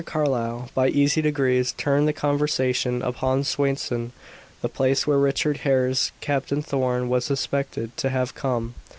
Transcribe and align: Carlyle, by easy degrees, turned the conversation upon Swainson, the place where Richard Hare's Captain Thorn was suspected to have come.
Carlyle, 0.03 0.67
by 0.73 0.87
easy 0.89 1.21
degrees, 1.21 1.73
turned 1.73 2.07
the 2.07 2.11
conversation 2.11 3.03
upon 3.03 3.43
Swainson, 3.43 4.13
the 4.63 4.67
place 4.67 5.05
where 5.05 5.19
Richard 5.19 5.57
Hare's 5.57 6.11
Captain 6.21 6.63
Thorn 6.63 7.07
was 7.07 7.23
suspected 7.23 7.95
to 7.97 8.09
have 8.09 8.33
come. 8.33 8.73